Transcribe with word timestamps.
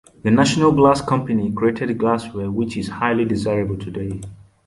The 0.23 0.31
National 0.31 0.71
Glass 0.71 0.99
Company 0.99 1.51
created 1.51 1.95
glassware 1.99 2.49
which 2.49 2.75
is 2.75 2.87
highly 2.87 3.23
desirable 3.23 3.77
today. 3.77 4.19